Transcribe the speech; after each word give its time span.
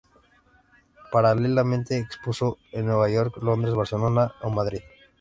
Paralelamente, 1.11 1.99
expuso 1.99 2.57
en 2.71 2.87
Nueva 2.87 3.07
York, 3.11 3.37
Londres, 3.43 3.75
Barcelona 3.75 4.33
o 4.41 4.49
Madrid. 4.49 4.81